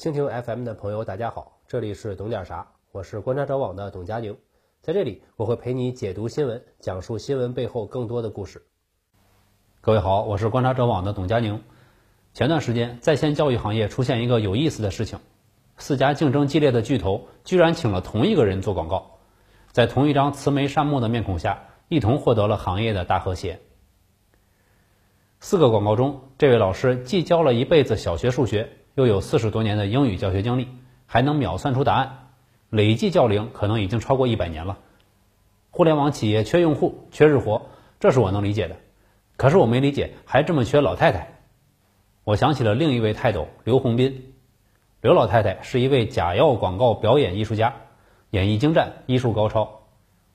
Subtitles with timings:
[0.00, 4.34] 蜻蜓 FM 的朋友，大家好，这里是懂点啥，我是观察者网的董佳宁，
[4.80, 8.62] 在这里我会陪你解读新闻，讲述新闻背后更多的故事。
[9.82, 11.62] 各位好，我是观察者网的董佳宁。
[12.32, 15.18] 前段时间，在线教育行业出现一个有意思的事情，
[15.76, 19.18] 四家竞争激烈的巨头居然请了同一个人做广告，
[19.70, 23.60] 在同一张慈眉善目的面孔下，一同获得了行业的大和谐。
[25.40, 30.68] 四个广告中，这位老师既教了一辈子小学数学，又有四十多年的英语教学经历，
[31.06, 32.28] 还能秒算出答案，
[32.68, 34.78] 累计教龄可能已经超过一百年了。
[35.70, 37.62] 互联网企业缺用户、缺日活，
[38.00, 38.76] 这是我能理解的。
[39.36, 41.40] 可是我没理解，还这么缺老太太。
[42.24, 44.34] 我想起了另一位泰斗刘洪斌。
[45.00, 47.74] 刘老太太是一位假药广告表演艺术家，
[48.30, 49.80] 演艺精湛，医术高超。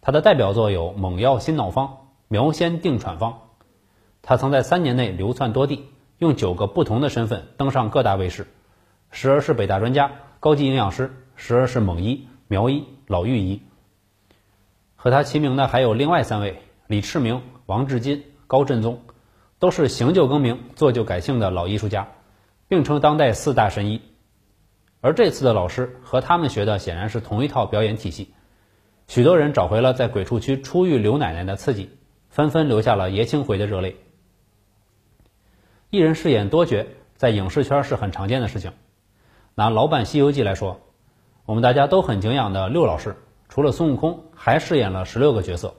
[0.00, 1.86] 她的代表作有《猛药心脑方》
[2.28, 3.32] 《苗仙定喘方》。
[4.22, 5.84] 她曾在三年内流窜多地，
[6.18, 8.46] 用九个不同的身份登上各大卫视，
[9.10, 13.62] 时而是北大专家、高级营养师，时而是猛医、苗医、老御医。
[14.94, 18.24] 和他齐名的还有另外三位：李赤明、王志金。
[18.48, 19.02] 高振宗
[19.58, 22.12] 都是行就更名、做就改姓的老艺术家，
[22.68, 24.02] 并称当代四大神医。
[25.00, 28.32] 而这次的老师和他们学的显然是同一套表演体系，
[29.08, 31.90] 许多人找回了在鬼畜区初遇刘奶奶的刺激，
[32.28, 33.96] 纷纷流下了爷青回的热泪。
[35.90, 36.84] 一人饰演多角，
[37.16, 38.72] 在影视圈是很常见的事情。
[39.54, 40.80] 拿老版《西游记》来说，
[41.44, 43.16] 我们大家都很敬仰的六老师，
[43.48, 45.74] 除了孙悟空，还饰演了十六个角色，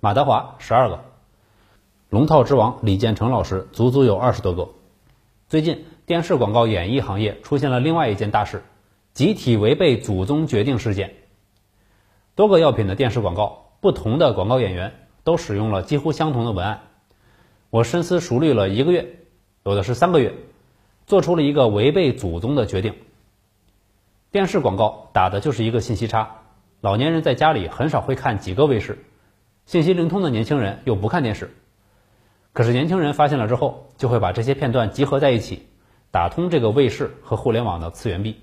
[0.00, 1.04] 马德华十二个。
[2.08, 4.70] 龙套之王李建成老师足足有二十多个。
[5.48, 8.62] 最近电视广告演绎行业出现了另外一件大事——
[9.12, 11.14] 集体违背祖宗决定事件。
[12.34, 16.80] 多个药品的电视广告，不同的广告演员都使用了几乎相同的文案。
[17.70, 19.25] 我深思熟虑了一个月，
[19.66, 20.32] 有的是三个月，
[21.06, 22.94] 做出了一个违背祖宗的决定。
[24.30, 26.42] 电视广告打的就是一个信息差，
[26.80, 29.04] 老年人在家里很少会看几个卫视，
[29.64, 31.52] 信息灵通的年轻人又不看电视。
[32.52, 35.66] 可是年轻人发现了之后，就会把这些片段集合在一起，
[36.12, 38.40] 打通这个卫视和互联网的次元壁。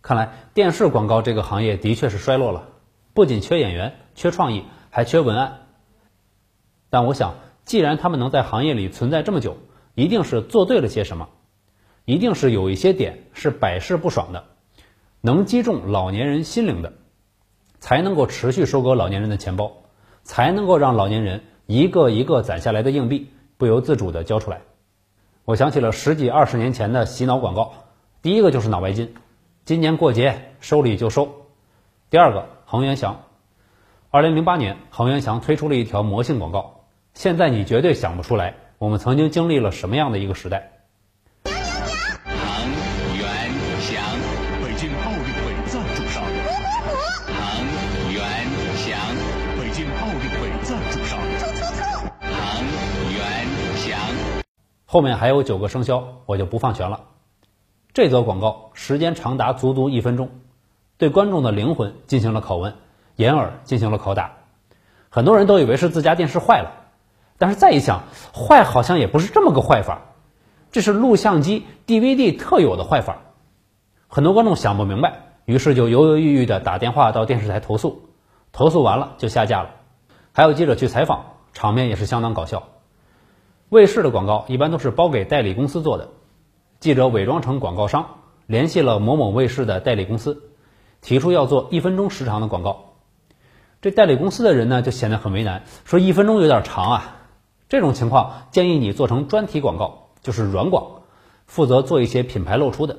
[0.00, 2.70] 看来电视广告这个行业的确是衰落了，
[3.12, 5.66] 不仅缺演员、缺创意，还缺文案。
[6.88, 7.34] 但我想，
[7.66, 9.58] 既然他们能在行业里存在这么久，
[9.98, 11.28] 一定是做对了些什么，
[12.04, 14.44] 一定是有一些点是百试不爽的，
[15.20, 16.92] 能击中老年人心灵的，
[17.80, 19.72] 才能够持续收割老年人的钱包，
[20.22, 21.42] 才能够让老年人。
[21.66, 24.60] 一个一个攒下来的硬币，不由自主地交出来。
[25.44, 27.74] 我想起了十几二十年前的洗脑广告，
[28.22, 29.12] 第一个就是脑白金，
[29.64, 31.28] 今年过节收礼就收。
[32.08, 33.24] 第二个恒源祥，
[34.10, 36.84] 二零零八年恒源祥推出了一条魔性广告，
[37.14, 40.70] 现在你绝对想不出来，我们曾经经历了什么样的一个时代。
[41.42, 41.98] 牛牛牛。
[42.30, 42.70] 恒
[43.18, 43.26] 源
[43.80, 44.04] 祥，
[44.62, 46.22] 北京奥运会赞助商。
[47.26, 47.34] 恒
[48.14, 48.22] 源
[48.76, 48.94] 祥，
[49.58, 51.18] 北京奥运会赞助商。
[52.20, 52.30] 恒
[53.16, 53.18] 源
[53.78, 53.98] 祥
[54.86, 57.00] 后面还有九个生肖，我就不放全了。
[57.92, 60.30] 这则广告时间长达足足一分钟，
[60.98, 62.76] 对观众的灵魂进行了拷问，
[63.16, 64.34] 眼耳进行了拷打。
[65.08, 66.87] 很多人都以为是自家电视坏了，
[67.38, 68.02] 但是再一想，
[68.34, 70.02] 坏好像也不是这么个坏法，
[70.72, 73.18] 这是录像机 DVD 特有的坏法。
[74.08, 78.08] 很多观众想不明白，于是就犹犹豫豫的打电话到电视台投诉，
[78.52, 79.70] 投诉完了就下架了。
[80.32, 82.64] 还有记者去采访，场面也是相当搞笑。
[83.68, 86.08] 卫视的广告一般都是包给代理公司做的，
[86.80, 88.06] 记者伪装成广告商，
[88.46, 90.42] 联系了某某卫视的代理公司，
[91.02, 92.94] 提出要做一分钟时长的广告。
[93.80, 97.14] 这代理公司的人呢就显得很为难，说一分钟有点长啊。
[97.68, 101.02] 这种情况建议你做成专题广告，就是软广，
[101.46, 102.98] 负责做一些品牌露出的。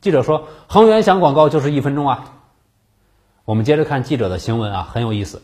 [0.00, 2.36] 记者说恒源祥广告就是一分钟啊。
[3.44, 5.42] 我们接着看记者的行文啊，很有意思。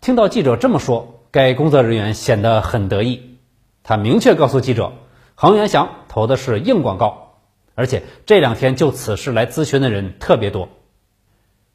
[0.00, 3.38] 听到记者这么说，该工作人员显得很得意。
[3.82, 4.92] 他明确告诉记者，
[5.34, 7.38] 恒源祥投的是硬广告，
[7.74, 10.68] 而且这两天就此事来咨询的人特别多。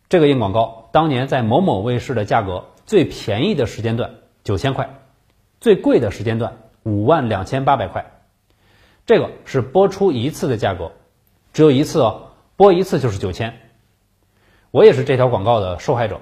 [0.07, 5.00] 这个硬广告当年在某某卫视的价格，最便宜的时间段九千块，
[5.61, 8.11] 最贵的时间段五万两千八百块。
[9.05, 10.91] 这个是播出一次的价格，
[11.53, 13.59] 只有一次哦，播一次就是九千。
[14.71, 16.19] 我也是这条广告的受害者，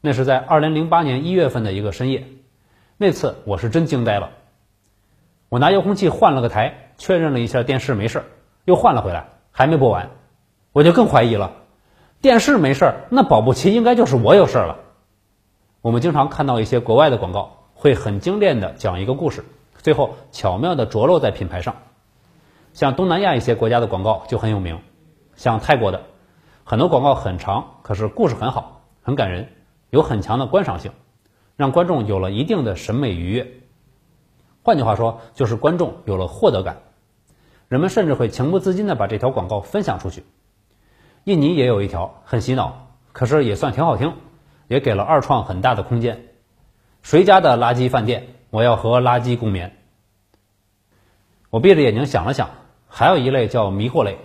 [0.00, 2.24] 那是在二零零八年一月份的一个深夜，
[2.96, 4.30] 那次我是真惊呆了。
[5.48, 8.22] 我拿遥控器换了个台，确认了一下电视没事
[8.64, 10.10] 又换了回来，还没播完，
[10.72, 11.52] 我就更怀疑了。
[12.20, 14.78] 电视没事那保不齐应该就是我有事了。
[15.80, 19.44] 我们经常看到一些国外的广告，会很精炼的讲一个故事，
[19.78, 21.78] 最后巧妙的着落在品牌上。
[22.74, 24.78] 像东南亚一些国家的广告就很有名，
[25.34, 26.02] 像泰国的
[26.62, 29.48] 很多广告很长，可是故事很好，很感人，
[29.90, 30.92] 有很强的观赏性，
[31.56, 33.52] 让观众有了一定的审美愉悦。
[34.62, 36.82] 换句话说，就是观众有了获得感，
[37.66, 40.24] 人们甚至会情不自禁地把这条广告分享出去。
[41.24, 44.12] 印尼也有一条很洗脑，可是也算挺好听，
[44.68, 46.28] 也给了二创很大的空间。
[47.02, 48.28] 谁家的垃圾饭店？
[48.50, 49.76] 我要和垃圾共眠。
[51.50, 52.50] 我闭着眼睛想了想，
[52.88, 54.18] 还有一类叫迷惑类，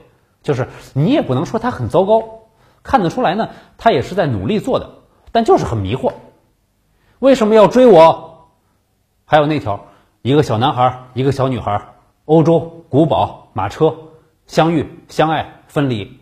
[0.44, 2.50] 就是你也不能说他很糟糕，
[2.84, 5.00] 看得出来呢，他也是在努力做的，
[5.32, 6.14] 但就是很迷惑。
[7.20, 8.50] 为什么要追我？
[9.26, 9.88] 还有那条，
[10.22, 11.94] 一个小男孩，一个小女孩，
[12.26, 13.96] 欧洲古堡马车
[14.46, 16.20] 相遇相爱分离，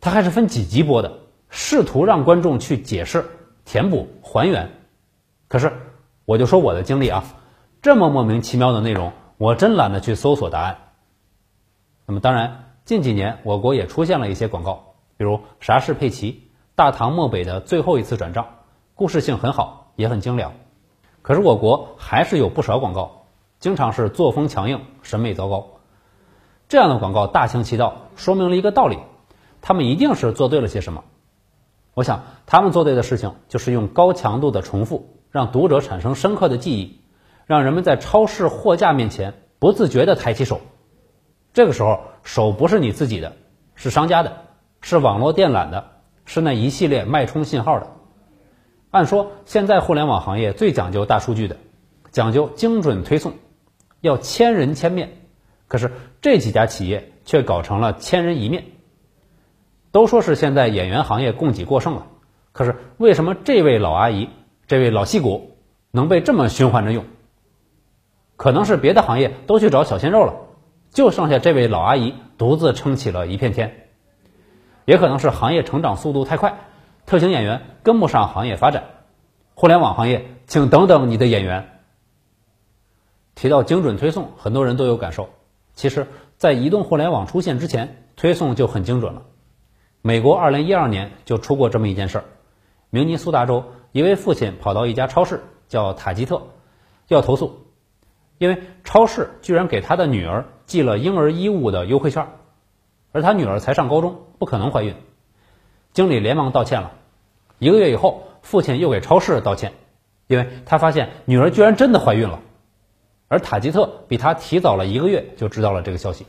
[0.00, 1.18] 他还是分几集播的，
[1.48, 3.24] 试图让观众去解释、
[3.64, 4.79] 填补、还原。
[5.50, 5.72] 可是，
[6.26, 7.24] 我就说我的经历啊，
[7.82, 10.78] 这么莫名其妙的内容，我真懒得去搜索答案。
[12.06, 18.46] 那么，当然，近几年我国也出现了一些广告，比如啥是佩奇、大唐漠北的最后一次转账，
[18.94, 20.52] 故事性很好，也很精良。
[21.20, 23.24] 可是我国还是有不少广告，
[23.58, 25.66] 经常是作风强硬、审美糟糕。
[26.68, 28.98] 这样的广告大行其道，说明了一个道理：
[29.60, 31.02] 他们一定是做对了些什么。
[31.94, 35.16] 我想，他们做对的事情就是用高强度的重复。
[35.30, 37.00] 让读者产生深刻的记忆，
[37.46, 40.60] 让人们在超市货架面前不自觉地抬起手。
[41.52, 43.36] 这个时候，手不是你自己的，
[43.74, 44.44] 是商家的，
[44.80, 45.90] 是网络电缆的，
[46.24, 47.88] 是那一系列脉冲信号的。
[48.90, 51.56] 按说，现在互联网行业最讲究大数据的，
[52.10, 53.34] 讲究精准推送，
[54.00, 55.12] 要千人千面。
[55.68, 58.64] 可是这几家企业却搞成了千人一面。
[59.92, 62.06] 都说是现在演员行业供给过剩了，
[62.52, 64.28] 可是为什么这位老阿姨？
[64.70, 65.56] 这位老戏骨
[65.90, 67.04] 能被这么循环着用，
[68.36, 70.34] 可能是别的行业都去找小鲜肉了，
[70.90, 73.88] 就剩下这位老阿姨独自撑起了一片天。
[74.84, 76.56] 也可能是行业成长速度太快，
[77.04, 78.84] 特型演员跟不上行业发展。
[79.56, 81.80] 互联网行业，请等等你的演员。
[83.34, 85.30] 提到精准推送，很多人都有感受。
[85.74, 86.06] 其实，
[86.36, 89.22] 在移动互联网出现之前，推送就很精准了。
[90.00, 92.24] 美国二零一二年就出过这么一件事儿，
[92.90, 93.64] 明尼苏达州。
[93.92, 96.42] 一位父亲跑到一家超市，叫塔吉特，
[97.08, 97.66] 要投诉，
[98.38, 102.28] 因为超市居然给他的女儿寄了婴儿衣物的优惠券，
[103.10, 104.94] 而他女儿才上高中，不可能怀孕。
[105.92, 106.92] 经理连忙道歉了。
[107.58, 109.72] 一个月以后，父亲又给超市道歉，
[110.28, 112.40] 因为他发现女儿居然真的怀孕了，
[113.26, 116.26] 而塔吉特比他提早了一个月就知道了这个消息。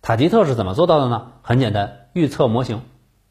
[0.00, 1.32] 塔吉特是怎么做到的呢？
[1.42, 2.80] 很简单，预测模型，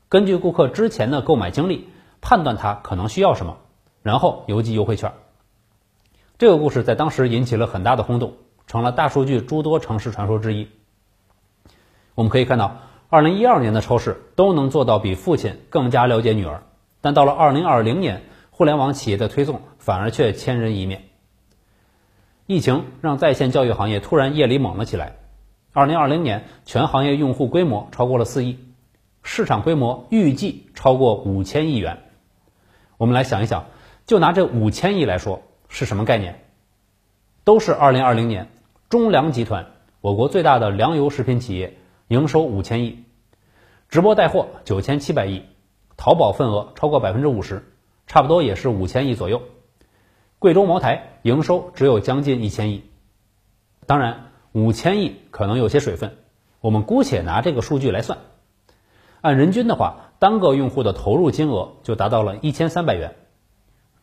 [0.10, 1.90] 根据顾客之前的购买经历。
[2.22, 3.58] 判断他可能需要什么，
[4.02, 5.14] 然后邮寄优惠券。
[6.38, 8.34] 这个故事在当时引起了很大的轰动，
[8.66, 10.68] 成了大数据诸多城市传说之一。
[12.16, 12.78] 我们可以看到，
[13.10, 16.64] 二零一二年的超市都能做到比父亲更加了解女儿，
[17.02, 21.10] 但到了二零二零年，互联网企业的推送反而却千人一面。
[22.46, 25.18] 疫情让在线教育行业突然夜里猛了起来。
[25.72, 28.58] 二零二零年，全行业用户规模超过了四亿，
[29.24, 32.04] 市场规模预计超过五千亿元。
[33.00, 33.68] 我们来想一想，
[34.06, 36.44] 就拿这五千亿来说，是什么概念？
[37.46, 38.50] 都是二零二零年，
[38.90, 39.68] 中粮集团，
[40.02, 41.78] 我国最大的粮油食品企业，
[42.10, 43.06] 营收五千亿，
[43.88, 45.46] 直播带货九千七百亿，
[45.96, 47.72] 淘宝份额超过百分之五十，
[48.06, 49.44] 差不多也是五千亿左右。
[50.38, 52.84] 贵州茅台营收只有将近一千亿，
[53.86, 56.18] 当然五千亿可能有些水分，
[56.60, 58.20] 我们姑且拿这个数据来算，
[59.22, 60.08] 按人均的话。
[60.20, 63.16] 单个用户的投入金额就达到了一千三百元，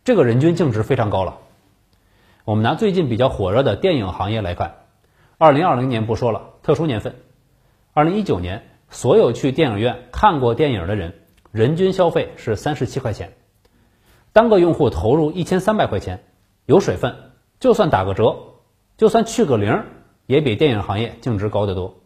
[0.02, 1.38] 这个人均净值非常高了。
[2.46, 4.76] 我们拿最近比较火热的电影行业来看，
[5.36, 7.16] 二零二零年不说了，特殊年份，
[7.92, 11.12] 二零一九年所有去电影院看过电影的人，
[11.52, 13.34] 人均消费是三十七块钱，
[14.32, 16.24] 单个用户投入一千三百块钱，
[16.64, 17.14] 有水分，
[17.60, 18.36] 就算打个折，
[18.96, 19.84] 就算去个零，
[20.24, 21.96] 也比电影行业净值高得多。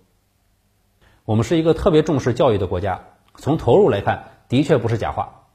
[1.24, 3.04] 我们是一个特别重视教育的国家。
[3.40, 5.46] 从投入来看，的确不是假话。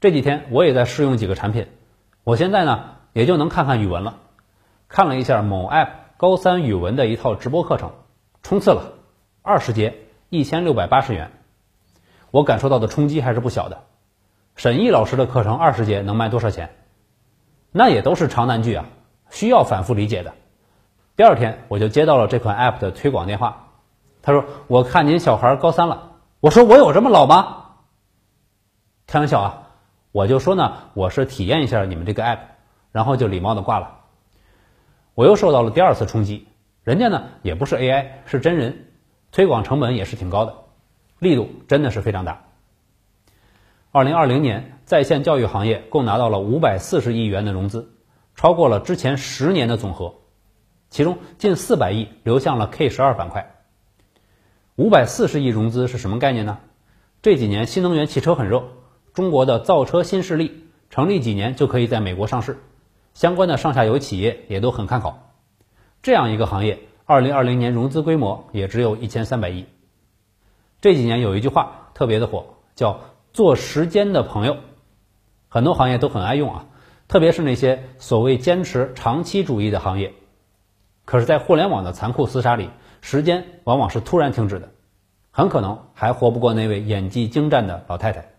[0.00, 1.68] 这几天我也在试用几个产品，
[2.24, 4.16] 我现在呢也就能看看语文了。
[4.88, 7.92] 看了一下某 App 高三语文的一套直播课程，
[8.42, 8.94] 冲刺了
[9.42, 9.98] 二十节，
[10.30, 11.30] 一千六百八十元。
[12.30, 13.82] 我感受到的冲击还是不小的。
[14.56, 16.74] 沈毅老师的课程二十节能卖多少钱？
[17.70, 18.86] 那也都是长难句啊，
[19.30, 20.32] 需要反复理解的。
[21.16, 23.72] 第二天我就接到了这款 App 的推广电话，
[24.22, 26.12] 他说：“我看您小孩高三了。”
[26.44, 27.68] 我说我有这么老吗？
[29.06, 29.70] 开玩笑啊！
[30.12, 32.40] 我就说呢，我是体验一下你们这个 app，
[32.92, 34.00] 然后就礼貌的挂了。
[35.14, 36.46] 我又受到了第二次冲击，
[36.82, 38.88] 人家呢也不是 AI，是真人，
[39.32, 40.54] 推广成本也是挺高的，
[41.18, 42.44] 力度真的是非常大。
[43.90, 47.90] 二零二零年，在线教育行业共拿到了五百四十亿元的融资，
[48.34, 50.16] 超过了之前十年的总和，
[50.90, 53.53] 其中近四百亿流向了 K 十二板块。
[54.76, 56.58] 五百四十亿融资是什么概念呢？
[57.22, 58.64] 这几年新能源汽车很热，
[59.12, 62.58] 中国的造车新势力成立几年就可以在美国上市，
[63.12, 65.32] 相关的上下游企业也都很看好。
[66.02, 69.66] 这样一个行业，二零二零年融资规模也只有一千三百亿。
[70.80, 73.02] 这几年有一句话特别的火，叫
[73.32, 74.56] “做时间的朋友”，
[75.48, 76.66] 很多行业都很爱用啊，
[77.06, 80.14] 特别是那些所谓坚持长期主义的行业。
[81.04, 82.70] 可是，在互联网的残酷厮杀里，
[83.06, 84.70] 时间往往是突然停止的，
[85.30, 88.33] 很可能还活不过那位演技精湛的老太太。